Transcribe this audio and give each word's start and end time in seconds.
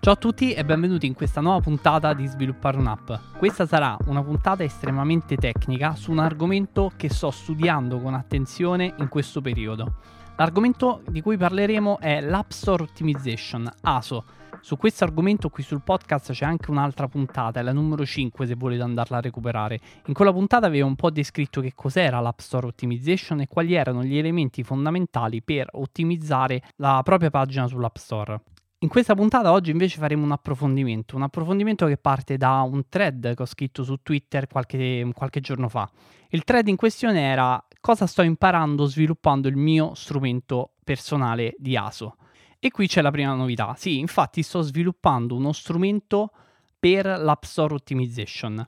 Ciao 0.00 0.12
a 0.12 0.16
tutti 0.16 0.52
e 0.54 0.64
benvenuti 0.64 1.06
in 1.06 1.12
questa 1.12 1.40
nuova 1.40 1.60
puntata 1.60 2.14
di 2.14 2.24
Sviluppare 2.24 2.78
un'app. 2.78 3.10
Questa 3.36 3.66
sarà 3.66 3.96
una 4.06 4.22
puntata 4.22 4.62
estremamente 4.62 5.34
tecnica 5.34 5.96
su 5.96 6.12
un 6.12 6.20
argomento 6.20 6.92
che 6.96 7.10
sto 7.10 7.32
studiando 7.32 8.00
con 8.00 8.14
attenzione 8.14 8.94
in 8.98 9.08
questo 9.08 9.40
periodo. 9.40 9.96
L'argomento 10.36 11.02
di 11.08 11.20
cui 11.20 11.36
parleremo 11.36 11.98
è 11.98 12.20
l'App 12.20 12.50
Store 12.50 12.84
Optimization, 12.84 13.68
ASO. 13.82 14.24
Su 14.60 14.76
questo 14.76 15.02
argomento 15.02 15.50
qui 15.50 15.64
sul 15.64 15.82
podcast 15.82 16.30
c'è 16.30 16.44
anche 16.44 16.70
un'altra 16.70 17.08
puntata, 17.08 17.58
è 17.58 17.62
la 17.64 17.72
numero 17.72 18.06
5 18.06 18.46
se 18.46 18.54
volete 18.54 18.82
andarla 18.84 19.16
a 19.16 19.20
recuperare. 19.20 19.80
In 20.06 20.14
quella 20.14 20.32
puntata 20.32 20.66
avevo 20.66 20.86
un 20.86 20.94
po' 20.94 21.10
descritto 21.10 21.60
che 21.60 21.72
cos'era 21.74 22.20
l'App 22.20 22.38
Store 22.38 22.68
Optimization 22.68 23.40
e 23.40 23.48
quali 23.48 23.74
erano 23.74 24.04
gli 24.04 24.16
elementi 24.16 24.62
fondamentali 24.62 25.42
per 25.42 25.68
ottimizzare 25.72 26.62
la 26.76 27.00
propria 27.02 27.30
pagina 27.30 27.66
sull'App 27.66 27.96
Store. 27.96 28.40
In 28.80 28.88
questa 28.88 29.16
puntata 29.16 29.50
oggi 29.50 29.72
invece 29.72 29.98
faremo 29.98 30.22
un 30.22 30.30
approfondimento, 30.30 31.16
un 31.16 31.22
approfondimento 31.22 31.86
che 31.86 31.96
parte 31.96 32.36
da 32.36 32.60
un 32.60 32.88
thread 32.88 33.34
che 33.34 33.42
ho 33.42 33.46
scritto 33.46 33.82
su 33.82 33.96
Twitter 34.04 34.46
qualche, 34.46 35.04
qualche 35.14 35.40
giorno 35.40 35.68
fa. 35.68 35.90
Il 36.28 36.44
thread 36.44 36.68
in 36.68 36.76
questione 36.76 37.22
era 37.22 37.60
cosa 37.80 38.06
sto 38.06 38.22
imparando 38.22 38.84
sviluppando 38.84 39.48
il 39.48 39.56
mio 39.56 39.94
strumento 39.94 40.74
personale 40.84 41.56
di 41.58 41.76
ASO. 41.76 42.18
E 42.60 42.70
qui 42.70 42.86
c'è 42.86 43.02
la 43.02 43.10
prima 43.10 43.34
novità. 43.34 43.74
Sì, 43.76 43.98
infatti 43.98 44.44
sto 44.44 44.60
sviluppando 44.60 45.34
uno 45.34 45.50
strumento 45.50 46.30
per 46.78 47.04
l'App 47.04 47.42
Store 47.42 47.74
Optimization. 47.74 48.64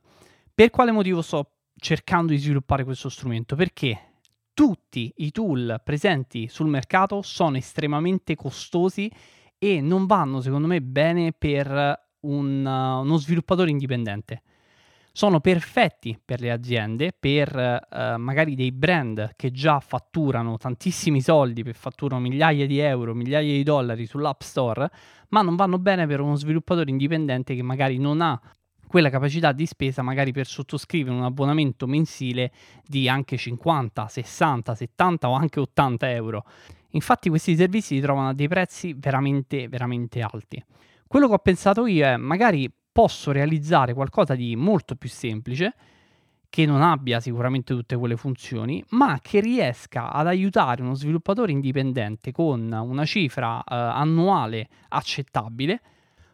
Per 0.52 0.70
quale 0.70 0.90
motivo 0.90 1.22
sto 1.22 1.52
cercando 1.76 2.32
di 2.32 2.38
sviluppare 2.38 2.82
questo 2.82 3.08
strumento? 3.08 3.54
Perché 3.54 4.14
tutti 4.54 5.12
i 5.18 5.30
tool 5.30 5.80
presenti 5.84 6.48
sul 6.48 6.66
mercato 6.66 7.22
sono 7.22 7.56
estremamente 7.56 8.34
costosi 8.34 9.08
e 9.62 9.82
non 9.82 10.06
vanno 10.06 10.40
secondo 10.40 10.66
me 10.66 10.80
bene 10.80 11.32
per 11.36 11.68
un, 12.20 12.64
uh, 12.64 13.04
uno 13.04 13.16
sviluppatore 13.18 13.68
indipendente. 13.68 14.42
Sono 15.12 15.40
perfetti 15.40 16.18
per 16.24 16.40
le 16.40 16.50
aziende, 16.50 17.12
per 17.18 17.54
uh, 17.54 18.18
magari 18.18 18.54
dei 18.54 18.72
brand 18.72 19.32
che 19.36 19.50
già 19.50 19.78
fatturano 19.80 20.56
tantissimi 20.56 21.20
soldi, 21.20 21.62
che 21.62 21.74
fatturano 21.74 22.22
migliaia 22.22 22.66
di 22.66 22.78
euro, 22.78 23.14
migliaia 23.14 23.52
di 23.52 23.62
dollari 23.62 24.06
sull'App 24.06 24.40
Store, 24.40 24.90
ma 25.28 25.42
non 25.42 25.56
vanno 25.56 25.78
bene 25.78 26.06
per 26.06 26.20
uno 26.20 26.36
sviluppatore 26.36 26.88
indipendente 26.88 27.54
che 27.54 27.62
magari 27.62 27.98
non 27.98 28.22
ha 28.22 28.40
quella 28.86 29.10
capacità 29.10 29.52
di 29.52 29.66
spesa 29.66 30.00
magari 30.00 30.32
per 30.32 30.46
sottoscrivere 30.46 31.14
un 31.14 31.22
abbonamento 31.22 31.86
mensile 31.86 32.50
di 32.84 33.10
anche 33.10 33.36
50, 33.36 34.08
60, 34.08 34.74
70 34.74 35.28
o 35.28 35.34
anche 35.34 35.60
80 35.60 36.10
euro. 36.12 36.44
Infatti 36.90 37.28
questi 37.28 37.56
servizi 37.56 37.96
si 37.96 38.00
trovano 38.00 38.28
a 38.28 38.34
dei 38.34 38.48
prezzi 38.48 38.94
veramente, 38.94 39.68
veramente 39.68 40.20
alti. 40.20 40.62
Quello 41.06 41.28
che 41.28 41.34
ho 41.34 41.38
pensato 41.38 41.86
io 41.86 42.04
è 42.04 42.16
magari 42.16 42.72
posso 42.92 43.32
realizzare 43.32 43.94
qualcosa 43.94 44.34
di 44.34 44.56
molto 44.56 44.96
più 44.96 45.08
semplice, 45.08 45.74
che 46.50 46.66
non 46.66 46.82
abbia 46.82 47.20
sicuramente 47.20 47.74
tutte 47.74 47.96
quelle 47.96 48.16
funzioni, 48.16 48.84
ma 48.90 49.20
che 49.22 49.40
riesca 49.40 50.10
ad 50.10 50.26
aiutare 50.26 50.82
uno 50.82 50.94
sviluppatore 50.94 51.52
indipendente 51.52 52.32
con 52.32 52.70
una 52.72 53.04
cifra 53.04 53.60
eh, 53.60 53.74
annuale 53.74 54.68
accettabile, 54.88 55.80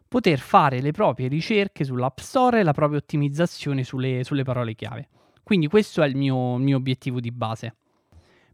poter 0.09 0.39
fare 0.39 0.81
le 0.81 0.93
proprie 0.93 1.29
ricerche 1.29 1.85
sull'App 1.85 2.19
Store 2.19 2.61
e 2.61 2.63
la 2.63 2.73
propria 2.73 2.99
ottimizzazione 2.99 3.85
sulle, 3.85 4.25
sulle 4.25 4.43
parole 4.43 4.75
chiave. 4.75 5.09
Quindi 5.43 5.69
questo 5.69 6.03
è 6.03 6.07
il 6.07 6.17
mio, 6.17 6.57
mio 6.57 6.79
obiettivo 6.79 7.21
di 7.21 7.31
base. 7.31 7.77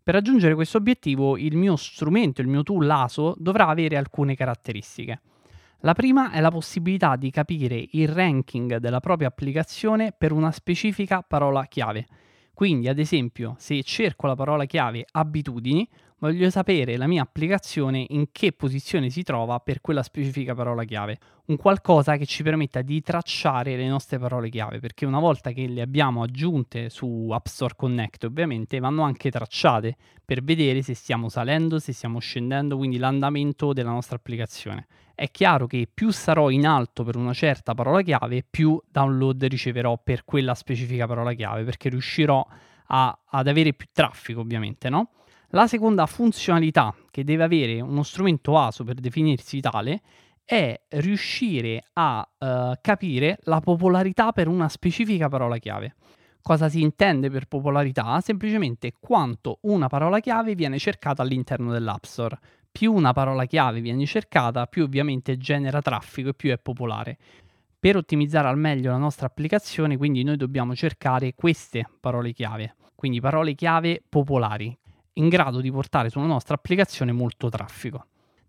Per 0.04 0.14
raggiungere 0.14 0.56
questo 0.56 0.78
obiettivo 0.78 1.36
il 1.36 1.56
mio 1.56 1.76
strumento, 1.76 2.40
il 2.40 2.48
mio 2.48 2.64
tool 2.64 2.90
ASO 2.90 3.36
dovrà 3.38 3.68
avere 3.68 3.96
alcune 3.96 4.34
caratteristiche. 4.34 5.20
La 5.82 5.94
prima 5.94 6.32
è 6.32 6.40
la 6.40 6.50
possibilità 6.50 7.14
di 7.14 7.30
capire 7.30 7.86
il 7.92 8.08
ranking 8.08 8.78
della 8.78 8.98
propria 8.98 9.28
applicazione 9.28 10.12
per 10.16 10.32
una 10.32 10.50
specifica 10.50 11.22
parola 11.22 11.66
chiave. 11.66 12.06
Quindi, 12.52 12.88
ad 12.88 12.98
esempio, 12.98 13.54
se 13.58 13.80
cerco 13.84 14.26
la 14.26 14.34
parola 14.34 14.64
chiave 14.64 15.06
abitudini, 15.08 15.88
voglio 16.22 16.50
sapere 16.50 16.96
la 16.96 17.08
mia 17.08 17.22
applicazione 17.22 18.06
in 18.10 18.26
che 18.30 18.52
posizione 18.52 19.10
si 19.10 19.24
trova 19.24 19.58
per 19.58 19.80
quella 19.80 20.04
specifica 20.04 20.54
parola 20.54 20.84
chiave. 20.84 21.18
Un 21.46 21.56
qualcosa 21.56 22.16
che 22.16 22.26
ci 22.26 22.44
permetta 22.44 22.80
di 22.80 23.02
tracciare 23.02 23.74
le 23.74 23.88
nostre 23.88 24.20
parole 24.20 24.48
chiave, 24.48 24.78
perché 24.78 25.04
una 25.04 25.18
volta 25.18 25.50
che 25.50 25.66
le 25.66 25.80
abbiamo 25.80 26.22
aggiunte 26.22 26.90
su 26.90 27.28
App 27.32 27.46
Store 27.46 27.74
Connect, 27.76 28.22
ovviamente 28.22 28.78
vanno 28.78 29.02
anche 29.02 29.32
tracciate 29.32 29.96
per 30.24 30.44
vedere 30.44 30.80
se 30.82 30.94
stiamo 30.94 31.28
salendo, 31.28 31.80
se 31.80 31.92
stiamo 31.92 32.20
scendendo, 32.20 32.76
quindi 32.76 32.98
l'andamento 32.98 33.72
della 33.72 33.90
nostra 33.90 34.14
applicazione. 34.14 34.86
È 35.16 35.28
chiaro 35.28 35.66
che 35.66 35.88
più 35.92 36.12
sarò 36.12 36.50
in 36.50 36.66
alto 36.66 37.02
per 37.02 37.16
una 37.16 37.32
certa 37.32 37.74
parola 37.74 38.00
chiave, 38.00 38.44
più 38.48 38.80
download 38.88 39.44
riceverò 39.46 40.00
per 40.00 40.24
quella 40.24 40.54
specifica 40.54 41.08
parola 41.08 41.32
chiave, 41.32 41.64
perché 41.64 41.88
riuscirò 41.88 42.46
a, 42.86 43.18
ad 43.26 43.48
avere 43.48 43.72
più 43.72 43.88
traffico, 43.92 44.38
ovviamente, 44.38 44.88
no? 44.88 45.10
La 45.54 45.66
seconda 45.66 46.06
funzionalità 46.06 46.94
che 47.10 47.24
deve 47.24 47.44
avere 47.44 47.82
uno 47.82 48.02
strumento 48.02 48.56
ASO 48.56 48.84
per 48.84 48.94
definirsi 48.94 49.60
tale 49.60 50.00
è 50.46 50.80
riuscire 50.92 51.84
a 51.92 52.26
uh, 52.38 52.72
capire 52.80 53.38
la 53.42 53.60
popolarità 53.60 54.32
per 54.32 54.48
una 54.48 54.70
specifica 54.70 55.28
parola 55.28 55.58
chiave. 55.58 55.96
Cosa 56.40 56.70
si 56.70 56.80
intende 56.80 57.28
per 57.28 57.48
popolarità? 57.48 58.18
Semplicemente 58.22 58.94
quanto 58.98 59.58
una 59.62 59.88
parola 59.88 60.20
chiave 60.20 60.54
viene 60.54 60.78
cercata 60.78 61.20
all'interno 61.20 61.70
dell'App 61.70 62.04
Store. 62.04 62.38
Più 62.72 62.90
una 62.90 63.12
parola 63.12 63.44
chiave 63.44 63.82
viene 63.82 64.06
cercata, 64.06 64.66
più 64.66 64.84
ovviamente 64.84 65.36
genera 65.36 65.82
traffico 65.82 66.30
e 66.30 66.34
più 66.34 66.50
è 66.50 66.56
popolare. 66.56 67.18
Per 67.78 67.96
ottimizzare 67.96 68.48
al 68.48 68.56
meglio 68.56 68.90
la 68.90 68.96
nostra 68.96 69.26
applicazione, 69.26 69.98
quindi 69.98 70.22
noi 70.22 70.38
dobbiamo 70.38 70.74
cercare 70.74 71.34
queste 71.34 71.86
parole 72.00 72.32
chiave, 72.32 72.74
quindi 72.94 73.20
parole 73.20 73.54
chiave 73.54 74.02
popolari, 74.08 74.74
in 75.14 75.28
grado 75.28 75.60
di 75.60 75.70
portare 75.70 76.10
sulla 76.10 76.26
nostra 76.26 76.54
applicazione 76.54 77.12
molto 77.12 77.48
traffico. 77.48 78.06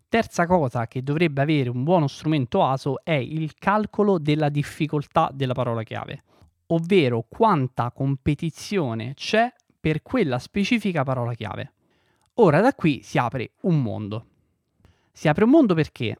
Terza 0.08 0.46
cosa 0.46 0.86
che 0.86 1.02
dovrebbe 1.02 1.42
avere 1.42 1.68
un 1.68 1.82
buono 1.82 2.06
strumento 2.06 2.64
ASO 2.64 3.02
è 3.02 3.12
il 3.12 3.54
calcolo 3.54 4.18
della 4.18 4.48
difficoltà 4.48 5.30
della 5.32 5.54
parola 5.54 5.82
chiave, 5.82 6.22
ovvero 6.66 7.24
quanta 7.28 7.90
competizione 7.90 9.14
c'è 9.14 9.52
per 9.78 10.02
quella 10.02 10.38
specifica 10.38 11.02
parola 11.02 11.34
chiave. 11.34 11.72
Ora 12.34 12.60
da 12.60 12.74
qui 12.74 13.02
si 13.02 13.18
apre 13.18 13.52
un 13.62 13.82
mondo. 13.82 14.26
Si 15.12 15.28
apre 15.28 15.44
un 15.44 15.50
mondo 15.50 15.74
perché 15.74 16.16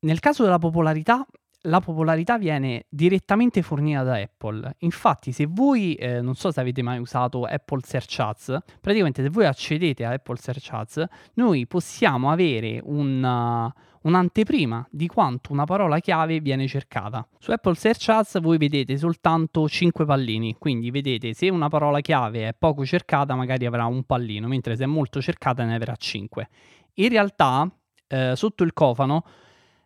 nel 0.00 0.20
caso 0.20 0.42
della 0.42 0.58
popolarità 0.58 1.26
la 1.66 1.80
popolarità 1.80 2.38
viene 2.38 2.86
direttamente 2.88 3.62
fornita 3.62 4.02
da 4.02 4.16
Apple. 4.16 4.76
Infatti, 4.78 5.32
se 5.32 5.46
voi, 5.48 5.94
eh, 5.94 6.20
non 6.20 6.34
so 6.34 6.50
se 6.50 6.60
avete 6.60 6.82
mai 6.82 6.98
usato 6.98 7.44
Apple 7.44 7.80
Search 7.82 8.18
Ads, 8.18 8.58
praticamente 8.80 9.22
se 9.22 9.30
voi 9.30 9.46
accedete 9.46 10.04
a 10.04 10.12
Apple 10.12 10.36
Search 10.36 10.68
Ads, 10.70 11.04
noi 11.34 11.66
possiamo 11.66 12.30
avere 12.30 12.80
un, 12.82 13.72
un'anteprima 14.02 14.86
di 14.90 15.06
quanto 15.06 15.52
una 15.52 15.64
parola 15.64 16.00
chiave 16.00 16.40
viene 16.40 16.66
cercata. 16.66 17.26
Su 17.38 17.50
Apple 17.50 17.74
Search 17.74 18.08
Ads 18.08 18.40
voi 18.40 18.58
vedete 18.58 18.96
soltanto 18.98 19.66
5 19.66 20.04
pallini, 20.04 20.56
quindi 20.58 20.90
vedete 20.90 21.32
se 21.32 21.48
una 21.48 21.68
parola 21.68 22.00
chiave 22.00 22.48
è 22.48 22.54
poco 22.58 22.84
cercata 22.84 23.34
magari 23.34 23.64
avrà 23.64 23.86
un 23.86 24.04
pallino, 24.04 24.48
mentre 24.48 24.76
se 24.76 24.84
è 24.84 24.86
molto 24.86 25.22
cercata 25.22 25.64
ne 25.64 25.74
avrà 25.74 25.96
5. 25.96 26.48
In 26.96 27.08
realtà, 27.08 27.68
eh, 28.06 28.32
sotto 28.36 28.64
il 28.64 28.74
cofano, 28.74 29.24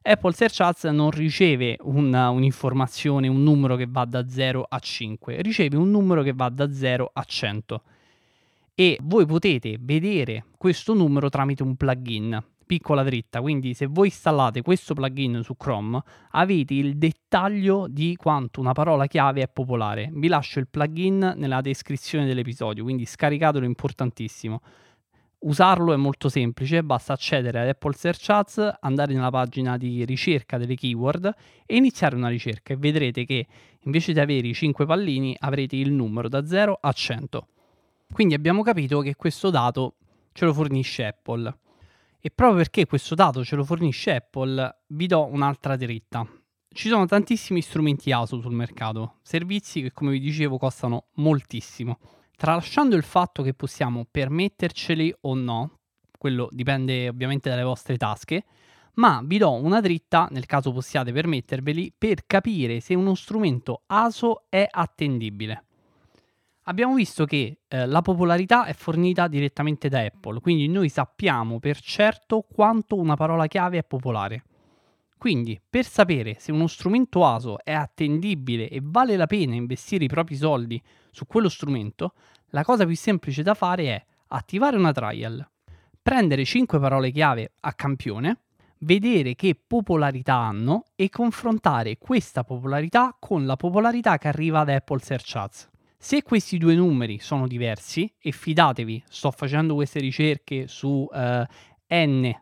Apple 0.03 0.33
Search 0.33 0.61
Ads 0.61 0.85
non 0.85 1.11
riceve 1.11 1.77
una, 1.83 2.31
un'informazione, 2.31 3.29
un 3.29 3.43
numero 3.43 3.77
che 3.77 3.87
va 3.89 4.05
da 4.05 4.29
0 4.29 4.67
a 4.69 4.79
5, 4.79 5.43
riceve 5.43 5.77
un 5.77 5.91
numero 5.91 6.23
che 6.23 6.33
va 6.33 6.49
da 6.49 6.73
0 6.73 7.11
a 7.13 7.23
100 7.25 7.83
e 8.75 8.97
voi 9.03 9.27
potete 9.27 9.77
vedere 9.81 10.45
questo 10.57 10.95
numero 10.95 11.29
tramite 11.29 11.65
un 11.65 11.75
plugin 11.75 12.43
piccola 12.65 13.03
dritta, 13.03 13.41
quindi 13.41 13.73
se 13.73 13.87
voi 13.87 14.09
installate 14.09 14.63
questo 14.63 14.95
plugin 14.95 15.43
su 15.43 15.57
Chrome 15.57 16.01
avete 16.33 16.75
il 16.75 16.97
dettaglio 16.97 17.87
di 17.89 18.15
quanto 18.15 18.61
una 18.61 18.73
parola 18.73 19.07
chiave 19.07 19.43
è 19.43 19.49
popolare. 19.49 20.11
Vi 20.13 20.29
lascio 20.29 20.59
il 20.61 20.69
plugin 20.69 21.33
nella 21.37 21.63
descrizione 21.63 22.27
dell'episodio, 22.27 22.85
quindi 22.85 23.07
scaricatelo, 23.07 23.65
importantissimo. 23.65 24.61
Usarlo 25.41 25.93
è 25.93 25.97
molto 25.97 26.29
semplice, 26.29 26.83
basta 26.83 27.13
accedere 27.13 27.61
ad 27.61 27.69
Apple 27.69 27.95
Search 27.95 28.29
Ads, 28.29 28.79
andare 28.81 29.13
nella 29.13 29.31
pagina 29.31 29.77
di 29.77 30.05
ricerca 30.05 30.59
delle 30.59 30.75
keyword 30.75 31.33
e 31.65 31.77
iniziare 31.77 32.17
una 32.17 32.29
ricerca 32.29 32.73
e 32.73 32.77
vedrete 32.77 33.25
che 33.25 33.47
invece 33.83 34.13
di 34.13 34.19
avere 34.19 34.49
i 34.49 34.55
5 34.55 34.85
pallini 34.85 35.37
avrete 35.39 35.77
il 35.77 35.93
numero 35.93 36.29
da 36.29 36.45
0 36.45 36.79
a 36.81 36.91
100. 36.91 37.47
Quindi 38.11 38.35
abbiamo 38.35 38.63
capito 38.63 39.01
che 39.01 39.15
questo 39.15 39.51
dato 39.51 39.95
ce 40.33 40.45
lo 40.45 40.53
fornisce 40.53 41.07
Apple. 41.07 41.57
E 42.19 42.31
proprio 42.31 42.59
perché 42.59 42.87
questo 42.87 43.15
dato 43.15 43.45
ce 43.45 43.55
lo 43.55 43.63
fornisce 43.63 44.17
Apple, 44.17 44.81
vi 44.89 45.07
do 45.07 45.25
un'altra 45.27 45.77
dritta. 45.77 46.27
Ci 46.69 46.89
sono 46.89 47.07
tantissimi 47.07 47.61
strumenti 47.61 48.11
ASO 48.11 48.41
sul 48.41 48.55
mercato, 48.55 49.19
servizi 49.23 49.83
che 49.83 49.93
come 49.93 50.11
vi 50.11 50.21
dicevo 50.21 50.59
costano 50.59 51.07
moltissimo. 51.15 51.99
Tralasciando 52.39 52.95
il 52.95 53.03
fatto 53.03 53.43
che 53.43 53.53
possiamo 53.53 54.07
permetterceli 54.09 55.13
o 55.23 55.35
no, 55.35 55.79
quello 56.17 56.47
dipende 56.53 57.09
ovviamente 57.09 57.51
dalle 57.51 57.65
vostre 57.65 57.97
tasche, 57.97 58.45
ma 58.95 59.21
vi 59.25 59.39
do 59.39 59.55
una 59.55 59.81
dritta, 59.81 60.29
nel 60.31 60.47
caso 60.47 60.71
possiate 60.71 61.11
permetterveli, 61.11 61.93
per 61.99 62.27
capire 62.27 62.79
se 62.79 62.95
uno 62.95 63.17
strumento 63.17 63.83
ASO 63.87 64.45
è 64.49 64.65
attendibile. 64.71 65.65
Abbiamo 66.67 66.95
visto 66.95 67.25
che 67.25 67.63
eh, 67.67 67.87
la 67.87 68.03
popolarità 68.03 68.67
è 68.67 68.73
fornita 68.73 69.27
direttamente 69.27 69.89
da 69.89 69.99
Apple, 69.99 70.39
quindi 70.39 70.69
noi 70.69 70.89
sappiamo 70.91 71.59
per 71.59 71.81
certo 71.81 72.43
quanto 72.43 72.95
una 72.95 73.17
parola 73.17 73.49
chiave 73.49 73.79
è 73.79 73.83
popolare. 73.83 74.45
Quindi, 75.19 75.61
per 75.69 75.85
sapere 75.85 76.37
se 76.39 76.53
uno 76.53 76.69
strumento 76.69 77.27
ASO 77.27 77.59
è 77.65 77.73
attendibile 77.73 78.69
e 78.69 78.79
vale 78.81 79.17
la 79.17 79.27
pena 79.27 79.57
investire 79.57 80.05
i 80.05 80.09
propri 80.09 80.37
soldi 80.37 80.81
su 81.11 81.27
quello 81.27 81.49
strumento, 81.49 82.15
la 82.51 82.63
cosa 82.63 82.87
più 82.87 82.95
semplice 82.95 83.43
da 83.43 83.55
fare 83.55 83.85
è 83.87 84.05
attivare 84.29 84.77
una 84.77 84.93
trial, 84.93 85.47
prendere 86.01 86.45
5 86.45 86.79
parole 86.79 87.11
chiave 87.11 87.51
a 87.61 87.73
campione, 87.75 88.43
vedere 88.81 89.35
che 89.35 89.59
popolarità 89.67 90.35
hanno 90.35 90.85
e 90.95 91.11
confrontare 91.11 91.99
questa 91.99 92.45
popolarità 92.45 93.17
con 93.19 93.45
la 93.45 93.57
popolarità 93.57 94.19
che 94.19 94.29
arriva 94.29 94.63
da 94.63 94.77
Apple 94.77 95.01
Search 95.01 95.35
Ads. 95.35 95.69
Se 95.99 96.23
questi 96.23 96.59
due 96.59 96.77
numeri 96.77 97.19
sono 97.19 97.49
diversi, 97.49 98.09
e 98.21 98.31
fidatevi, 98.31 99.03
sto 99.09 99.33
facendo 99.33 99.75
queste 99.75 99.99
ricerche 99.99 100.69
su 100.69 101.09
eh, 101.13 101.45
N 101.89 102.33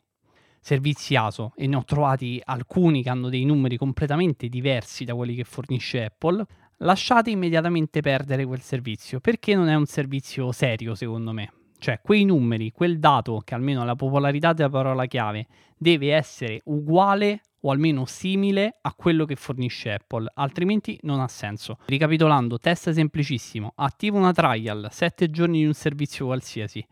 servizi 0.67 1.15
ASO 1.15 1.53
e 1.55 1.69
ne 1.69 1.77
ho 1.77 1.85
trovati 1.85 2.43
alcuni 2.45 3.01
che 3.01 3.09
hanno 3.09 3.29
dei 3.29 3.45
numeri 3.45 3.77
completamente 3.77 4.49
diversi 4.49 5.05
da 5.05 5.15
quelli 5.15 5.37
che 5.37 5.45
fornisce 5.45 6.07
Apple, 6.07 6.45
lasciate 6.79 7.31
immediatamente 7.31 8.01
perdere 8.01 8.45
quel 8.45 8.61
servizio 8.61 9.21
perché 9.21 9.55
non 9.55 9.69
è 9.69 9.77
un 9.77 9.87
servizio 9.87 10.51
serio 10.51 10.97
secondo 10.97 11.31
me. 11.31 11.53
Cioè, 11.79 12.01
quei 12.03 12.25
numeri, 12.25 12.73
quel 12.73 12.99
dato 12.99 13.43
che 13.45 13.55
almeno 13.55 13.85
la 13.85 13.95
popolarità 13.95 14.53
della 14.55 14.69
parola 14.69 15.07
chiave 15.07 15.47
deve 15.77 16.13
essere 16.13 16.61
uguale 16.65 17.43
o 17.61 17.71
almeno 17.71 18.05
simile 18.05 18.79
a 18.81 18.93
quello 18.93 19.25
che 19.25 19.37
fornisce 19.37 19.93
Apple, 19.93 20.29
altrimenti 20.35 20.99
non 21.03 21.21
ha 21.21 21.29
senso. 21.29 21.79
Ricapitolando, 21.85 22.59
test 22.59 22.91
semplicissimo, 22.91 23.73
attivo 23.77 24.19
una 24.19 24.33
trial, 24.33 24.89
7 24.91 25.31
giorni 25.31 25.59
di 25.59 25.67
un 25.67 25.75
servizio 25.75 26.27
qualsiasi, 26.27 26.85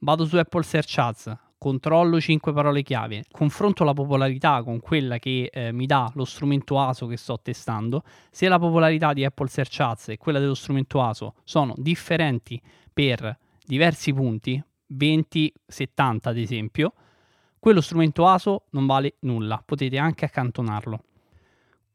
vado 0.00 0.24
su 0.24 0.36
Apple 0.36 0.64
Search 0.64 0.98
Ads, 0.98 1.36
controllo 1.64 2.20
5 2.20 2.52
parole 2.52 2.82
chiave, 2.82 3.24
confronto 3.30 3.84
la 3.84 3.94
popolarità 3.94 4.62
con 4.62 4.80
quella 4.80 5.18
che 5.18 5.48
eh, 5.50 5.72
mi 5.72 5.86
dà 5.86 6.12
lo 6.12 6.26
strumento 6.26 6.78
ASO 6.78 7.06
che 7.06 7.16
sto 7.16 7.40
testando, 7.40 8.02
se 8.30 8.48
la 8.48 8.58
popolarità 8.58 9.14
di 9.14 9.24
Apple 9.24 9.48
Search 9.48 9.80
Ads 9.80 10.08
e 10.10 10.18
quella 10.18 10.38
dello 10.38 10.52
strumento 10.52 11.00
ASO 11.00 11.36
sono 11.42 11.72
differenti 11.78 12.60
per 12.92 13.38
diversi 13.64 14.12
punti, 14.12 14.62
20, 14.88 15.54
70 15.66 16.28
ad 16.28 16.36
esempio, 16.36 16.92
quello 17.58 17.80
strumento 17.80 18.26
ASO 18.26 18.64
non 18.72 18.84
vale 18.84 19.14
nulla, 19.20 19.62
potete 19.64 19.96
anche 19.96 20.26
accantonarlo. 20.26 21.02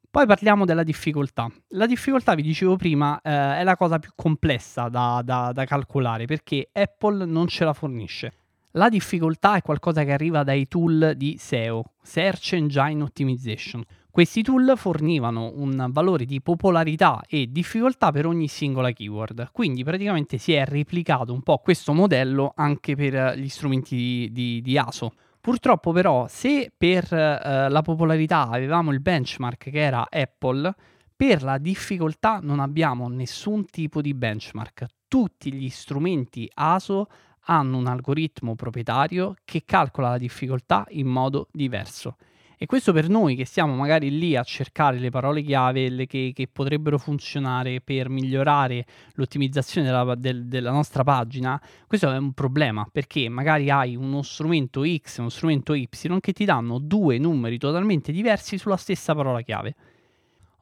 Poi 0.10 0.25
parliamo 0.25 0.65
della 0.65 0.81
difficoltà. 0.81 1.48
La 1.74 1.86
difficoltà, 1.86 2.33
vi 2.33 2.42
dicevo 2.42 2.75
prima, 2.75 3.22
eh, 3.22 3.57
è 3.60 3.63
la 3.63 3.77
cosa 3.77 4.00
più 4.00 4.10
complessa 4.15 4.89
da, 4.89 5.22
da, 5.24 5.51
da 5.54 5.65
calcolare 5.65 6.25
perché 6.25 6.69
Apple 6.74 7.24
non 7.25 7.45
ce 7.45 7.65
la 7.65 7.74
fornisce. 7.74 8.33
La 8.74 8.88
difficoltà 8.88 9.56
è 9.56 9.63
qualcosa 9.63 10.04
che 10.04 10.12
arriva 10.12 10.44
dai 10.44 10.68
tool 10.68 11.13
di 11.18 11.38
SEO, 11.39 11.94
Search 12.04 12.54
Engine 12.54 13.01
Optimization. 13.01 13.83
Questi 14.12 14.44
tool 14.44 14.74
fornivano 14.75 15.54
un 15.56 15.88
valore 15.89 16.25
di 16.25 16.39
popolarità 16.39 17.24
e 17.27 17.48
difficoltà 17.50 18.12
per 18.12 18.27
ogni 18.27 18.48
singola 18.48 18.92
keyword, 18.92 19.50
quindi 19.51 19.83
praticamente 19.83 20.38
si 20.38 20.54
è 20.54 20.66
replicato 20.66 21.33
un 21.33 21.42
po' 21.42 21.57
questo 21.57 21.94
modello 21.94 22.54
anche 22.56 22.95
per 22.95 23.36
gli 23.39 23.50
strumenti 23.50 23.95
di, 23.95 24.30
di, 24.31 24.62
di 24.62 24.77
ASO. 24.77 25.13
Purtroppo 25.42 25.92
però 25.92 26.27
se 26.27 26.72
per 26.75 27.12
eh, 27.12 27.69
la 27.69 27.81
popolarità 27.81 28.50
avevamo 28.50 28.92
il 28.92 29.00
benchmark 29.00 29.72
che 29.72 29.80
era 29.80 30.06
Apple, 30.07 30.75
per 31.15 31.42
la 31.42 31.57
difficoltà 31.57 32.39
non 32.42 32.60
abbiamo 32.60 33.07
nessun 33.10 33.65
tipo 33.65 34.00
di 34.00 34.13
benchmark. 34.13 34.86
Tutti 35.07 35.51
gli 35.51 35.69
strumenti 35.69 36.48
ASO 36.54 37.07
hanno 37.50 37.78
un 37.78 37.88
algoritmo 37.88 38.56
proprietario 38.56 39.36
che 39.44 39.63
calcola 39.66 40.10
la 40.10 40.18
difficoltà 40.18 40.86
in 40.92 41.07
modo 41.07 41.48
diverso. 41.51 42.16
E 42.62 42.66
questo 42.66 42.92
per 42.92 43.07
noi 43.07 43.36
che 43.36 43.46
siamo 43.46 43.74
magari 43.74 44.18
lì 44.18 44.36
a 44.36 44.44
cercare 44.44 45.00
le 45.00 45.10
parole 45.10 45.42
chiave 45.42 46.06
che, 46.06 46.34
che, 46.36 46.48
potrebbero 46.51 46.98
funzionare 46.98 47.80
per 47.80 48.10
migliorare 48.10 48.86
l'ottimizzazione 49.13 49.88
della, 49.88 50.13
del, 50.16 50.46
della, 50.46 50.72
nostra 50.72 51.04
pagina, 51.06 51.60
questo 51.88 52.12
è 52.12 52.18
un 52.18 52.34
problema 52.34 52.86
perché 52.92 53.30
magari 53.30 53.69
hai 53.69 53.96
uno 53.96 54.22
strumento 54.24 54.84
X 54.84 55.18
e 55.18 55.22
uno 55.22 55.30
strumento 55.30 55.74
Y 55.74 55.88
che 56.19 56.34
ti 56.34 56.44
danno 56.44 56.80
due 56.80 57.18
numeri 57.18 57.57
totalmente 57.57 58.12
diversi 58.12 58.57
sulla 58.57 58.78
stessa 58.78 59.16
parola 59.16 59.42
chiave. 59.42 59.75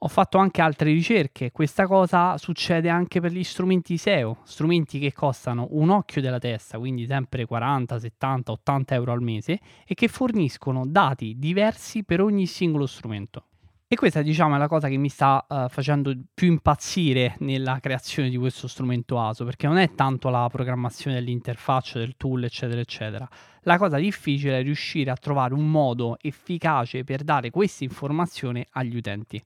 Ho 0.01 0.07
fatto 0.09 0.37
anche 0.37 0.61
altre 0.61 0.91
ricerche, 0.91 1.51
questa 1.51 1.87
cosa 1.87 2.37
succede 2.37 2.87
anche 2.87 3.19
per 3.19 3.31
gli 3.31 3.43
strumenti 3.43 3.97
SEO, 3.97 4.37
strumenti 4.43 4.99
che 4.99 5.11
costano 5.11 5.67
un 5.71 5.89
occhio 5.89 6.21
della 6.21 6.37
testa, 6.37 6.77
quindi 6.77 7.07
sempre 7.07 7.45
40, 7.45 7.97
70, 7.97 8.51
80 8.51 8.93
euro 8.93 9.11
al 9.11 9.23
mese 9.23 9.59
e 9.87 9.95
che 9.95 10.07
forniscono 10.07 10.85
dati 10.85 11.39
diversi 11.39 12.03
per 12.03 12.21
ogni 12.21 12.45
singolo 12.45 12.85
strumento. 12.85 13.45
E 13.87 13.95
questa 13.95 14.21
diciamo 14.21 14.53
è 14.53 14.57
la 14.59 14.67
cosa 14.67 14.87
che 14.87 14.97
mi 14.97 15.09
sta 15.09 15.43
uh, 15.47 15.67
facendo 15.67 16.13
più 16.31 16.47
impazzire 16.51 17.35
nella 17.39 17.79
creazione 17.79 18.29
di 18.29 18.37
questo 18.37 18.67
strumento 18.67 19.19
ASO, 19.19 19.45
perché 19.45 19.65
non 19.65 19.77
è 19.77 19.95
tanto 19.95 20.29
la 20.29 20.47
programmazione 20.51 21.15
dell'interfaccia, 21.15 21.97
del 21.97 22.17
tool, 22.17 22.43
eccetera, 22.43 22.81
eccetera. 22.81 23.27
La 23.61 23.79
cosa 23.79 23.97
difficile 23.97 24.59
è 24.59 24.61
riuscire 24.61 25.09
a 25.09 25.15
trovare 25.15 25.55
un 25.55 25.71
modo 25.71 26.17
efficace 26.21 27.03
per 27.03 27.23
dare 27.23 27.49
questa 27.49 27.83
informazione 27.83 28.67
agli 28.71 28.95
utenti. 28.95 29.43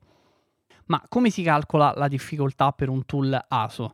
Ma 0.92 1.02
come 1.08 1.30
si 1.30 1.42
calcola 1.42 1.94
la 1.96 2.10
difficoltà 2.10 2.74
per 2.74 2.90
un 2.90 3.06
tool 3.06 3.46
ASO? 3.48 3.94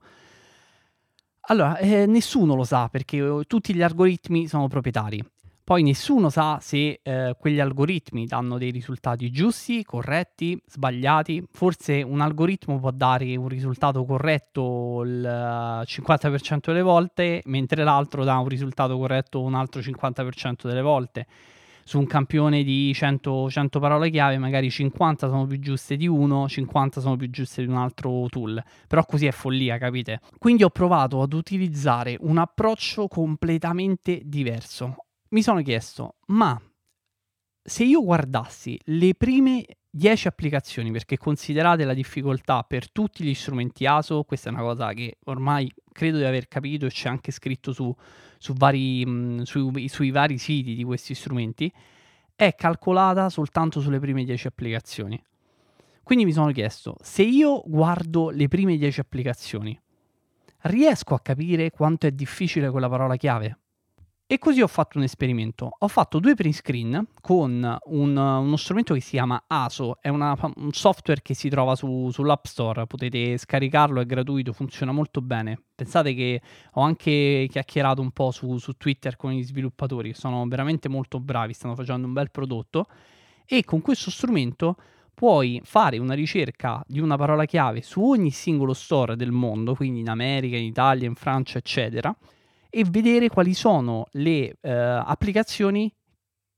Allora, 1.41 1.77
eh, 1.77 2.07
nessuno 2.07 2.55
lo 2.55 2.63
sa 2.63 2.89
perché 2.89 3.17
eh, 3.17 3.43
tutti 3.45 3.75
gli 3.75 3.83
algoritmi 3.83 4.47
sono 4.47 4.67
proprietari. 4.67 5.23
Poi 5.63 5.83
nessuno 5.83 6.29
sa 6.29 6.57
se 6.59 6.99
eh, 7.03 7.35
quegli 7.37 7.59
algoritmi 7.59 8.25
danno 8.25 8.57
dei 8.57 8.71
risultati 8.71 9.29
giusti, 9.29 9.83
corretti, 9.83 10.59
sbagliati. 10.65 11.45
Forse 11.51 12.01
un 12.01 12.19
algoritmo 12.19 12.79
può 12.79 12.89
dare 12.89 13.35
un 13.35 13.47
risultato 13.47 14.03
corretto 14.03 15.03
il 15.03 15.83
50% 15.85 16.55
eh, 16.55 16.59
delle 16.63 16.81
volte, 16.81 17.43
mentre 17.45 17.83
l'altro 17.83 18.23
dà 18.23 18.39
un 18.39 18.47
risultato 18.47 18.97
corretto 18.97 19.43
un 19.43 19.53
altro 19.53 19.81
50% 19.81 20.63
delle 20.63 20.81
volte 20.81 21.27
su 21.87 21.97
un 21.99 22.05
campione 22.05 22.63
di 22.63 22.91
100, 22.93 23.49
100 23.49 23.79
parole 23.79 24.09
chiave, 24.09 24.37
magari 24.37 24.69
50 24.69 25.29
sono 25.29 25.45
più 25.45 25.57
giuste 25.57 25.95
di 25.95 26.05
uno, 26.05 26.45
50 26.45 26.99
sono 26.99 27.15
più 27.15 27.29
giuste 27.29 27.63
di 27.63 27.69
un 27.69 27.77
altro 27.77 28.25
tool. 28.29 28.61
Però 28.89 29.05
così 29.05 29.25
è 29.25 29.31
follia, 29.31 29.77
capite? 29.77 30.19
Quindi 30.37 30.65
ho 30.65 30.69
provato 30.69 31.21
ad 31.21 31.31
utilizzare 31.31 32.17
un 32.19 32.39
approccio 32.39 33.07
completamente 33.07 34.19
diverso. 34.25 35.05
Mi 35.29 35.41
sono 35.41 35.61
chiesto, 35.61 36.17
ma 36.27 36.61
se 37.63 37.85
io 37.85 38.03
guardassi 38.03 38.77
le 38.87 39.15
prime 39.15 39.63
10 39.97 40.27
applicazioni, 40.27 40.91
perché 40.91 41.17
considerate 41.17 41.83
la 41.83 41.95
difficoltà 41.95 42.63
per 42.63 42.91
tutti 42.91 43.23
gli 43.23 43.33
strumenti 43.33 43.85
ASO, 43.87 44.23
questa 44.23 44.49
è 44.49 44.53
una 44.53 44.61
cosa 44.61 44.93
che 44.93 45.17
ormai 45.25 45.71
credo 45.91 46.19
di 46.19 46.23
aver 46.23 46.47
capito 46.47 46.85
e 46.85 46.89
c'è 46.89 47.09
anche 47.09 47.31
scritto 47.31 47.73
su, 47.73 47.93
su 48.37 48.53
vari, 48.53 49.03
mh, 49.03 49.41
su, 49.41 49.71
sui 49.87 50.11
vari 50.11 50.37
siti 50.37 50.75
di 50.75 50.83
questi 50.83 51.15
strumenti, 51.15 51.71
è 52.35 52.53
calcolata 52.53 53.29
soltanto 53.29 53.81
sulle 53.81 53.99
prime 53.99 54.23
10 54.23 54.47
applicazioni. 54.47 55.21
Quindi 56.03 56.25
mi 56.25 56.31
sono 56.31 56.51
chiesto, 56.51 56.95
se 57.01 57.23
io 57.23 57.63
guardo 57.65 58.29
le 58.29 58.47
prime 58.47 58.77
10 58.77 58.99
applicazioni, 58.99 59.77
riesco 60.61 61.15
a 61.15 61.19
capire 61.19 61.71
quanto 61.71 62.05
è 62.05 62.11
difficile 62.11 62.69
quella 62.69 62.87
parola 62.87 63.15
chiave? 63.15 63.57
E 64.29 64.39
così 64.39 64.61
ho 64.61 64.67
fatto 64.67 64.97
un 64.97 65.05
esperimento. 65.05 65.73
Ho 65.79 65.87
fatto 65.87 66.19
due 66.19 66.35
print 66.35 66.55
screen 66.55 67.07
con 67.21 67.77
un, 67.85 68.17
uno 68.17 68.57
strumento 68.57 68.93
che 68.93 68.99
si 68.99 69.11
chiama 69.11 69.45
ASO, 69.47 69.99
è 70.01 70.09
una, 70.09 70.37
un 70.55 70.73
software 70.73 71.21
che 71.21 71.33
si 71.33 71.47
trova 71.47 71.75
su, 71.75 72.09
sull'App 72.11 72.43
Store, 72.43 72.87
potete 72.87 73.37
scaricarlo, 73.37 74.01
è 74.01 74.05
gratuito, 74.05 74.51
funziona 74.51 74.91
molto 74.91 75.21
bene. 75.21 75.61
Pensate 75.73 76.13
che 76.13 76.41
ho 76.73 76.81
anche 76.81 77.47
chiacchierato 77.49 78.01
un 78.01 78.11
po' 78.11 78.31
su, 78.31 78.57
su 78.57 78.73
Twitter 78.73 79.15
con 79.15 79.31
gli 79.31 79.43
sviluppatori, 79.43 80.13
sono 80.13 80.45
veramente 80.45 80.89
molto 80.89 81.21
bravi, 81.21 81.53
stanno 81.53 81.75
facendo 81.75 82.05
un 82.05 82.11
bel 82.11 82.29
prodotto 82.29 82.87
e 83.45 83.63
con 83.63 83.79
questo 83.79 84.11
strumento 84.11 84.75
puoi 85.13 85.61
fare 85.63 85.99
una 85.99 86.15
ricerca 86.15 86.83
di 86.85 86.99
una 86.99 87.15
parola 87.15 87.45
chiave 87.45 87.81
su 87.81 88.03
ogni 88.03 88.31
singolo 88.31 88.73
store 88.73 89.15
del 89.15 89.31
mondo, 89.31 89.73
quindi 89.73 90.01
in 90.01 90.09
America, 90.09 90.57
in 90.57 90.65
Italia, 90.65 91.07
in 91.07 91.15
Francia, 91.15 91.59
eccetera 91.59 92.13
e 92.69 92.83
vedere 92.83 93.29
quali 93.29 93.53
sono 93.53 94.07
le 94.11 94.57
eh, 94.61 94.71
applicazioni 94.71 95.93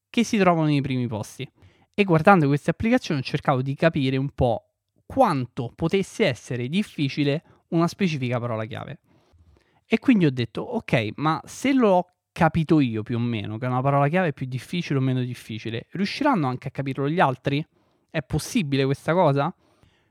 che 0.09 0.23
si 0.23 0.37
trovano 0.37 0.67
nei 0.67 0.81
primi 0.81 1.07
posti. 1.07 1.49
E 1.93 2.03
guardando 2.03 2.47
queste 2.47 2.71
applicazioni 2.71 3.19
ho 3.19 3.23
cercato 3.23 3.61
di 3.61 3.75
capire 3.75 4.17
un 4.17 4.29
po' 4.29 4.69
quanto 5.05 5.71
potesse 5.75 6.25
essere 6.25 6.67
difficile 6.67 7.43
una 7.69 7.87
specifica 7.87 8.39
parola 8.39 8.65
chiave. 8.65 8.99
E 9.85 9.99
quindi 9.99 10.25
ho 10.25 10.31
detto, 10.31 10.61
ok, 10.61 11.13
ma 11.15 11.41
se 11.45 11.73
l'ho 11.73 12.05
capito 12.31 12.79
io 12.79 13.01
più 13.01 13.17
o 13.17 13.19
meno 13.19 13.57
che 13.57 13.65
una 13.65 13.81
parola 13.81 14.07
chiave 14.07 14.29
è 14.29 14.33
più 14.33 14.45
difficile 14.45 14.99
o 14.99 15.01
meno 15.01 15.21
difficile, 15.23 15.87
riusciranno 15.91 16.47
anche 16.47 16.67
a 16.67 16.71
capirlo 16.71 17.09
gli 17.09 17.19
altri? 17.19 17.65
È 18.09 18.21
possibile 18.21 18.85
questa 18.85 19.13
cosa? 19.13 19.53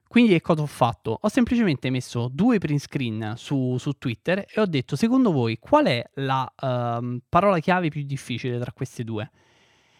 Quindi 0.08 0.32
che 0.32 0.40
cosa 0.40 0.62
ho 0.62 0.66
fatto? 0.66 1.18
Ho 1.20 1.28
semplicemente 1.28 1.90
messo 1.90 2.28
due 2.32 2.56
print 2.56 2.80
screen 2.80 3.34
su, 3.36 3.76
su 3.78 3.92
Twitter 3.98 4.46
e 4.50 4.58
ho 4.58 4.64
detto, 4.64 4.96
secondo 4.96 5.30
voi, 5.32 5.58
qual 5.58 5.84
è 5.84 6.02
la 6.14 6.50
uh, 6.50 7.20
parola 7.28 7.58
chiave 7.58 7.90
più 7.90 8.02
difficile 8.04 8.58
tra 8.58 8.72
queste 8.72 9.04
due? 9.04 9.30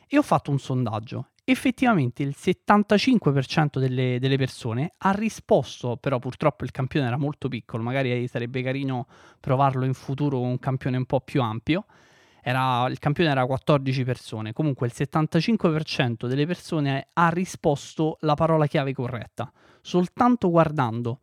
E 0.07 0.17
ho 0.17 0.23
fatto 0.23 0.51
un 0.51 0.59
sondaggio. 0.59 1.29
Effettivamente 1.45 2.23
il 2.23 2.35
75% 2.39 3.79
delle, 3.79 4.19
delle 4.19 4.37
persone 4.39 4.95
ha 4.97 5.11
risposto, 5.13 5.99
però 5.99 6.19
purtroppo 6.19 6.65
il 6.65 6.71
campione 6.71 7.07
era 7.07 7.19
molto 7.19 7.49
piccolo, 7.49 7.83
magari 7.83 8.27
sarebbe 8.29 8.63
carino 8.63 9.07
provarlo 9.41 9.85
in 9.85 9.95
futuro 9.95 10.39
con 10.39 10.49
un 10.49 10.59
campione 10.59 10.97
un 10.97 11.05
po' 11.05 11.21
più 11.21 11.43
ampio. 11.43 11.85
Era, 12.49 12.87
il 12.89 12.99
campione 12.99 13.31
era 13.31 13.45
14 13.45 14.05
persone, 14.05 14.53
comunque 14.53 14.87
il 14.87 14.93
75% 14.97 16.27
delle 16.27 16.47
persone 16.47 17.09
ha 17.13 17.29
risposto 17.29 18.17
la 18.21 18.35
parola 18.35 18.67
chiave 18.67 18.95
corretta 18.95 19.53
soltanto 19.89 20.51
guardando 20.51 21.21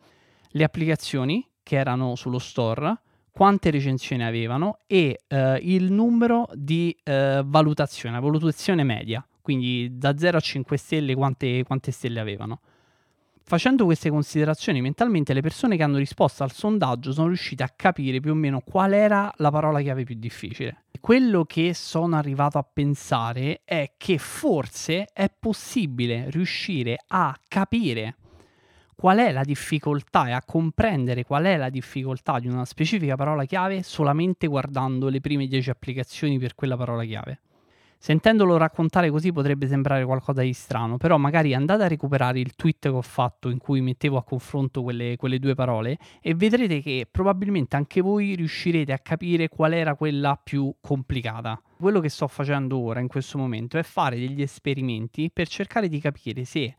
le 0.50 0.63
applicazioni 0.63 1.48
che 1.62 1.75
erano 1.75 2.15
sullo 2.15 2.39
store, 2.39 3.00
quante 3.32 3.70
recensioni 3.70 4.24
avevano 4.24 4.79
e 4.88 5.22
eh, 5.27 5.60
il 5.62 5.91
numero 5.91 6.48
di 6.53 6.96
eh, 7.03 7.44
valutazione, 7.46 8.20
valutazione 8.20 8.84
media, 8.84 9.25
quindi 9.41 9.98
da 9.98 10.17
0 10.17 10.38
a 10.38 10.39
5 10.39 10.77
stelle 10.77 11.13
quante, 11.13 11.63
quante 11.63 11.91
stelle 11.91 12.20
avevano. 12.20 12.62
Facendo 13.44 13.86
queste 13.86 14.10
considerazioni 14.10 14.82
mentalmente, 14.82 15.34
le 15.34 15.41
persone 15.41 15.77
che 15.77 15.84
hanno 15.84 15.98
risposto 15.98 16.41
al 16.41 16.51
sondaggio 16.51 17.12
sono 17.12 17.27
riuscite 17.27 17.62
a 17.62 17.72
capire 17.75 18.20
più 18.20 18.32
o 18.32 18.36
meno 18.36 18.62
qual 18.62 18.94
era 18.94 19.32
la 19.38 19.51
parola 19.51 19.82
chiave 19.82 20.03
più 20.03 20.15
difficile. 20.15 20.84
Quello 21.05 21.45
che 21.45 21.75
sono 21.75 22.15
arrivato 22.15 22.57
a 22.57 22.63
pensare 22.63 23.62
è 23.63 23.93
che 23.95 24.17
forse 24.17 25.05
è 25.13 25.29
possibile 25.29 26.31
riuscire 26.31 26.97
a 27.09 27.38
capire 27.47 28.15
qual 28.95 29.19
è 29.19 29.31
la 29.31 29.43
difficoltà 29.43 30.29
e 30.29 30.31
a 30.31 30.41
comprendere 30.43 31.24
qual 31.24 31.43
è 31.43 31.57
la 31.57 31.69
difficoltà 31.69 32.39
di 32.39 32.47
una 32.47 32.65
specifica 32.65 33.15
parola 33.15 33.45
chiave 33.45 33.83
solamente 33.83 34.47
guardando 34.47 35.07
le 35.07 35.21
prime 35.21 35.45
10 35.45 35.69
applicazioni 35.69 36.39
per 36.39 36.55
quella 36.55 36.75
parola 36.75 37.03
chiave. 37.03 37.41
Sentendolo 38.05 38.57
raccontare 38.57 39.09
così 39.09 39.31
potrebbe 39.31 39.65
sembrare 39.65 40.05
qualcosa 40.05 40.43
di 40.43 40.53
strano, 40.53 40.97
però 40.97 41.17
magari 41.17 41.55
andate 41.55 41.85
a 41.85 41.88
recuperare 41.88 42.39
il 42.39 42.53
tweet 42.53 42.81
che 42.81 42.89
ho 42.89 43.01
fatto 43.01 43.50
in 43.50 43.57
cui 43.57 43.81
mettevo 43.81 44.17
a 44.17 44.24
confronto 44.24 44.83
quelle, 44.83 45.15
quelle, 45.15 45.39
due 45.39 45.55
parole 45.55 45.97
e 46.21 46.35
vedrete 46.35 46.83
che 46.83 47.07
probabilmente 47.09 47.75
anche 47.75 48.01
voi 48.01 48.35
riuscirete 48.35 48.93
a 48.93 49.00
capire 49.00 49.50
qual 49.50 49.74
era 49.74 49.95
quella 49.95 50.39
più 50.39 50.71
complicata. 50.79 51.59
Quello 51.79 52.00
che 52.00 52.09
sto 52.09 52.27
facendo 52.27 52.77
ora 52.77 53.00
in 53.00 53.07
questo 53.07 53.39
momento 53.39 53.79
è 53.79 53.81
fare 53.81 54.19
degli 54.19 54.43
esperimenti 54.43 55.31
per 55.33 55.47
cercare 55.47 55.89
di 55.89 56.00
capire 56.00 56.45
se 56.45 56.75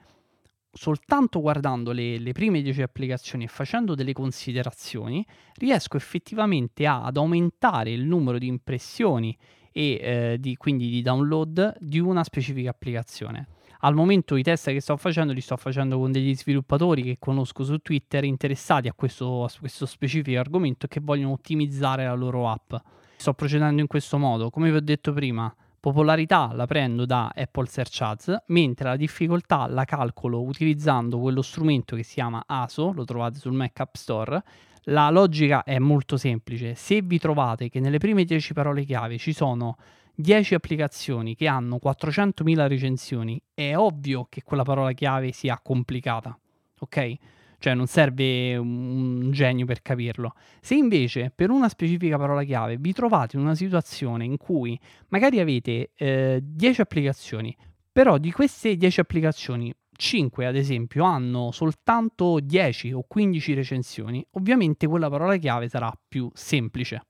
soltanto 0.70 1.40
guardando 1.40 1.90
le, 1.90 2.18
le 2.18 2.30
prime 2.30 2.62
10 2.62 2.82
applicazioni 2.82 3.42
e 3.42 3.48
facendo 3.48 3.96
delle 3.96 4.12
considerazioni, 4.12 5.26
riesco 5.54 5.96
effettivamente 5.96 6.86
ad 6.86 7.16
aumentare 7.16 7.90
il 7.90 8.04
numero 8.04 8.38
di 8.38 8.46
impressioni 8.46 9.36
e 9.76 9.98
eh, 10.00 10.36
di, 10.40 10.56
quindi 10.56 10.88
di 10.88 11.02
download 11.02 11.76
di 11.78 11.98
una 11.98 12.24
specifica 12.24 12.70
applicazione. 12.70 13.48
Al 13.80 13.94
momento 13.94 14.36
i 14.36 14.42
test 14.42 14.70
che 14.70 14.80
sto 14.80 14.96
facendo 14.96 15.34
li 15.34 15.42
sto 15.42 15.58
facendo 15.58 15.98
con 15.98 16.10
degli 16.10 16.34
sviluppatori 16.34 17.02
che 17.02 17.16
conosco 17.18 17.62
su 17.62 17.76
Twitter 17.78 18.24
interessati 18.24 18.88
a 18.88 18.94
questo, 18.94 19.44
a 19.44 19.50
questo 19.60 19.84
specifico 19.84 20.40
argomento 20.40 20.86
e 20.86 20.88
che 20.88 21.00
vogliono 21.02 21.34
ottimizzare 21.34 22.06
la 22.06 22.14
loro 22.14 22.48
app. 22.48 22.72
Sto 23.16 23.34
procedendo 23.34 23.82
in 23.82 23.86
questo 23.86 24.16
modo, 24.16 24.48
come 24.48 24.70
vi 24.70 24.76
ho 24.76 24.80
detto 24.80 25.12
prima, 25.12 25.54
Popolarità 25.78 26.50
la 26.52 26.66
prendo 26.66 27.04
da 27.04 27.30
Apple 27.32 27.66
Search 27.68 28.00
Ads, 28.00 28.36
mentre 28.46 28.88
la 28.88 28.96
difficoltà 28.96 29.68
la 29.68 29.84
calcolo 29.84 30.42
utilizzando 30.42 31.20
quello 31.20 31.42
strumento 31.42 31.94
che 31.94 32.02
si 32.02 32.14
chiama 32.14 32.42
ASO, 32.44 32.92
lo 32.92 33.04
trovate 33.04 33.38
sul 33.38 33.52
Mac 33.52 33.78
App 33.78 33.94
Store. 33.94 34.42
La 34.88 35.10
logica 35.10 35.64
è 35.64 35.78
molto 35.78 36.16
semplice. 36.16 36.74
Se 36.76 37.02
vi 37.02 37.18
trovate 37.18 37.68
che 37.68 37.80
nelle 37.80 37.98
prime 37.98 38.24
10 38.24 38.52
parole 38.52 38.84
chiave 38.84 39.18
ci 39.18 39.32
sono 39.32 39.76
10 40.14 40.54
applicazioni 40.54 41.34
che 41.34 41.48
hanno 41.48 41.80
400.000 41.82 42.68
recensioni, 42.68 43.40
è 43.52 43.76
ovvio 43.76 44.26
che 44.28 44.42
quella 44.44 44.62
parola 44.62 44.92
chiave 44.92 45.32
sia 45.32 45.58
complicata. 45.62 46.38
Ok? 46.80 47.16
cioè 47.58 47.74
non 47.74 47.86
serve 47.86 48.56
un 48.56 49.30
genio 49.32 49.64
per 49.64 49.82
capirlo. 49.82 50.34
Se 50.60 50.74
invece 50.74 51.32
per 51.34 51.50
una 51.50 51.68
specifica 51.68 52.18
parola 52.18 52.44
chiave 52.44 52.76
vi 52.76 52.92
trovate 52.92 53.36
in 53.36 53.42
una 53.42 53.54
situazione 53.54 54.24
in 54.24 54.36
cui 54.36 54.78
magari 55.08 55.40
avete 55.40 55.90
eh, 55.96 56.40
10 56.42 56.80
applicazioni, 56.82 57.56
però 57.90 58.18
di 58.18 58.30
queste 58.30 58.76
10 58.76 59.00
applicazioni 59.00 59.74
5 59.96 60.46
ad 60.46 60.56
esempio 60.56 61.04
hanno 61.04 61.50
soltanto 61.50 62.38
10 62.40 62.92
o 62.92 63.04
15 63.06 63.54
recensioni, 63.54 64.26
ovviamente 64.32 64.86
quella 64.86 65.08
parola 65.08 65.36
chiave 65.36 65.68
sarà 65.68 65.92
più 66.08 66.30
semplice. 66.34 67.04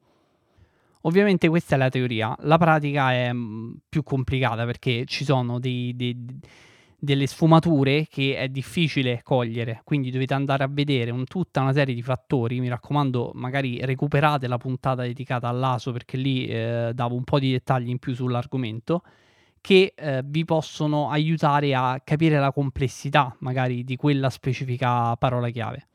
Ovviamente 1.02 1.48
questa 1.48 1.76
è 1.76 1.78
la 1.78 1.88
teoria, 1.88 2.34
la 2.40 2.58
pratica 2.58 3.12
è 3.12 3.32
mm, 3.32 3.74
più 3.88 4.02
complicata 4.02 4.64
perché 4.64 5.04
ci 5.06 5.24
sono 5.24 5.60
dei, 5.60 5.94
dei 5.94 6.40
delle 6.98 7.26
sfumature 7.26 8.06
che 8.10 8.36
è 8.36 8.48
difficile 8.48 9.20
cogliere, 9.22 9.82
quindi 9.84 10.10
dovete 10.10 10.34
andare 10.34 10.64
a 10.64 10.68
vedere 10.68 11.10
un, 11.10 11.24
tutta 11.24 11.60
una 11.60 11.72
serie 11.72 11.94
di 11.94 12.02
fattori, 12.02 12.58
mi 12.58 12.68
raccomando 12.68 13.32
magari 13.34 13.78
recuperate 13.84 14.48
la 14.48 14.56
puntata 14.56 15.02
dedicata 15.02 15.48
all'ASO 15.48 15.92
perché 15.92 16.16
lì 16.16 16.46
eh, 16.46 16.92
davo 16.94 17.14
un 17.14 17.24
po' 17.24 17.38
di 17.38 17.52
dettagli 17.52 17.88
in 17.88 17.98
più 17.98 18.14
sull'argomento, 18.14 19.02
che 19.66 19.94
eh, 19.96 20.22
vi 20.24 20.44
possono 20.44 21.10
aiutare 21.10 21.74
a 21.74 22.00
capire 22.04 22.38
la 22.38 22.52
complessità 22.52 23.34
magari 23.40 23.82
di 23.82 23.96
quella 23.96 24.30
specifica 24.30 25.16
parola 25.16 25.48
chiave. 25.48 25.88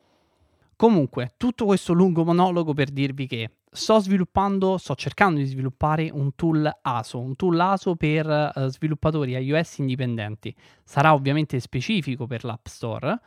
Comunque, 0.75 1.35
tutto 1.37 1.63
questo 1.63 1.93
lungo 1.93 2.25
monologo 2.25 2.73
per 2.73 2.89
dirvi 2.89 3.27
che 3.27 3.49
sto 3.71 3.99
sviluppando, 3.99 4.77
sto 4.77 4.93
cercando 4.95 5.39
di 5.39 5.45
sviluppare 5.45 6.09
un 6.11 6.35
tool 6.35 6.69
ASO, 6.81 7.21
un 7.21 7.37
tool 7.37 7.57
ASO 7.57 7.95
per 7.95 8.51
uh, 8.53 8.67
sviluppatori 8.67 9.37
iOS 9.37 9.77
indipendenti. 9.77 10.53
Sarà 10.83 11.13
ovviamente 11.13 11.57
specifico 11.61 12.27
per 12.27 12.43
l'App 12.43 12.65
Store 12.65 13.21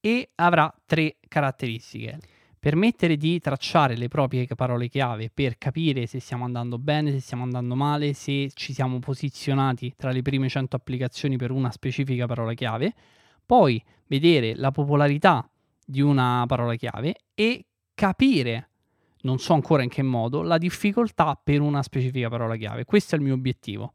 e 0.00 0.30
avrà 0.36 0.74
tre 0.86 1.18
caratteristiche. 1.28 2.18
Permettere 2.66 3.16
di 3.16 3.38
tracciare 3.38 3.94
le 3.94 4.08
proprie 4.08 4.44
parole 4.56 4.88
chiave 4.88 5.30
per 5.32 5.56
capire 5.56 6.06
se 6.06 6.18
stiamo 6.18 6.44
andando 6.44 6.78
bene, 6.78 7.12
se 7.12 7.20
stiamo 7.20 7.44
andando 7.44 7.76
male, 7.76 8.12
se 8.12 8.50
ci 8.54 8.72
siamo 8.72 8.98
posizionati 8.98 9.94
tra 9.96 10.10
le 10.10 10.20
prime 10.20 10.48
100 10.48 10.74
applicazioni 10.74 11.36
per 11.36 11.52
una 11.52 11.70
specifica 11.70 12.26
parola 12.26 12.54
chiave. 12.54 12.92
Poi 13.46 13.80
vedere 14.08 14.56
la 14.56 14.72
popolarità 14.72 15.48
di 15.86 16.00
una 16.00 16.42
parola 16.48 16.74
chiave 16.74 17.14
e 17.34 17.66
capire 17.94 18.70
non 19.20 19.38
so 19.38 19.52
ancora 19.52 19.84
in 19.84 19.88
che 19.88 20.02
modo, 20.02 20.42
la 20.42 20.58
difficoltà 20.58 21.40
per 21.40 21.60
una 21.60 21.84
specifica 21.84 22.28
parola 22.28 22.56
chiave. 22.56 22.84
Questo 22.84 23.14
è 23.14 23.18
il 23.18 23.24
mio 23.24 23.34
obiettivo. 23.34 23.92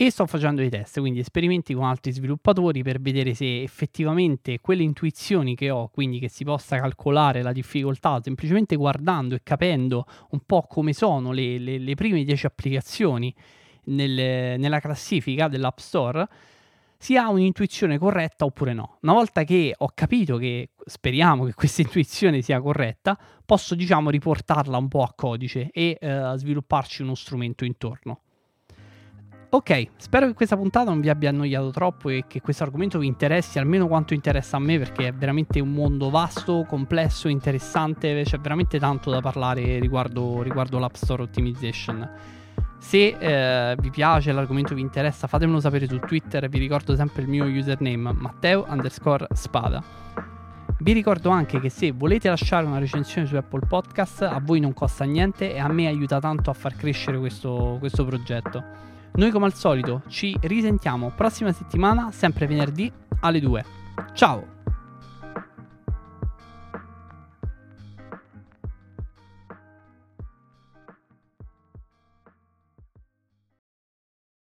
e 0.00 0.12
sto 0.12 0.26
facendo 0.26 0.60
dei 0.60 0.70
test, 0.70 1.00
quindi 1.00 1.18
esperimenti 1.18 1.74
con 1.74 1.82
altri 1.82 2.12
sviluppatori 2.12 2.84
per 2.84 3.00
vedere 3.00 3.34
se 3.34 3.62
effettivamente 3.62 4.60
quelle 4.60 4.84
intuizioni 4.84 5.56
che 5.56 5.70
ho, 5.70 5.88
quindi 5.88 6.20
che 6.20 6.28
si 6.28 6.44
possa 6.44 6.78
calcolare 6.78 7.42
la 7.42 7.50
difficoltà 7.50 8.20
semplicemente 8.22 8.76
guardando 8.76 9.34
e 9.34 9.40
capendo 9.42 10.06
un 10.30 10.38
po' 10.46 10.68
come 10.68 10.92
sono 10.92 11.32
le, 11.32 11.58
le, 11.58 11.78
le 11.78 11.94
prime 11.96 12.22
10 12.22 12.46
applicazioni 12.46 13.34
nelle, 13.86 14.56
nella 14.56 14.78
classifica 14.78 15.48
dell'App 15.48 15.78
Store 15.78 16.28
si 16.96 17.16
ha 17.16 17.28
un'intuizione 17.28 17.98
corretta 17.98 18.44
oppure 18.44 18.74
no. 18.74 18.98
Una 19.02 19.14
volta 19.14 19.42
che 19.42 19.74
ho 19.76 19.90
capito 19.92 20.36
che 20.36 20.70
speriamo 20.84 21.44
che 21.44 21.54
questa 21.54 21.82
intuizione 21.82 22.40
sia 22.40 22.60
corretta, 22.60 23.18
posso 23.44 23.74
diciamo 23.74 24.10
riportarla 24.10 24.76
un 24.76 24.86
po' 24.86 25.02
a 25.02 25.12
codice 25.16 25.70
e 25.72 25.98
eh, 26.00 26.32
svilupparci 26.36 27.02
uno 27.02 27.16
strumento 27.16 27.64
intorno. 27.64 28.20
Ok, 29.50 29.86
spero 29.96 30.26
che 30.26 30.34
questa 30.34 30.58
puntata 30.58 30.90
non 30.90 31.00
vi 31.00 31.08
abbia 31.08 31.30
annoiato 31.30 31.70
troppo 31.70 32.10
e 32.10 32.24
che 32.28 32.42
questo 32.42 32.64
argomento 32.64 32.98
vi 32.98 33.06
interessi 33.06 33.58
almeno 33.58 33.88
quanto 33.88 34.12
interessa 34.12 34.58
a 34.58 34.60
me 34.60 34.76
perché 34.76 35.06
è 35.06 35.12
veramente 35.14 35.58
un 35.58 35.72
mondo 35.72 36.10
vasto, 36.10 36.66
complesso, 36.68 37.28
interessante, 37.28 38.24
c'è 38.24 38.38
veramente 38.40 38.78
tanto 38.78 39.10
da 39.10 39.22
parlare 39.22 39.78
riguardo, 39.78 40.42
riguardo 40.42 40.78
l'App 40.78 40.94
Store 40.96 41.22
Optimization. 41.22 42.10
Se 42.78 43.16
eh, 43.18 43.74
vi 43.80 43.88
piace, 43.88 44.32
l'argomento 44.32 44.74
vi 44.74 44.82
interessa, 44.82 45.26
fatemelo 45.26 45.60
sapere 45.60 45.88
su 45.88 45.98
Twitter. 45.98 46.46
Vi 46.50 46.58
ricordo 46.58 46.94
sempre 46.94 47.22
il 47.22 47.28
mio 47.28 47.46
username 47.46 48.12
Matteo 48.12 48.66
underscore 48.68 49.28
spada. 49.32 49.82
Vi 50.78 50.92
ricordo 50.92 51.30
anche 51.30 51.58
che 51.58 51.70
se 51.70 51.90
volete 51.92 52.28
lasciare 52.28 52.66
una 52.66 52.78
recensione 52.78 53.26
su 53.26 53.34
Apple 53.34 53.66
Podcast, 53.66 54.22
a 54.22 54.40
voi 54.44 54.60
non 54.60 54.74
costa 54.74 55.04
niente 55.04 55.54
e 55.54 55.58
a 55.58 55.68
me 55.68 55.86
aiuta 55.86 56.20
tanto 56.20 56.50
a 56.50 56.52
far 56.52 56.76
crescere 56.76 57.18
questo, 57.18 57.76
questo 57.80 58.04
progetto. 58.04 58.88
Noi 59.14 59.30
come 59.30 59.46
al 59.46 59.54
solito 59.54 60.02
ci 60.08 60.36
risentiamo 60.42 61.12
prossima 61.14 61.52
settimana, 61.52 62.10
sempre 62.12 62.46
venerdì 62.46 62.90
alle 63.20 63.40
2. 63.40 63.64
Ciao! 64.14 64.56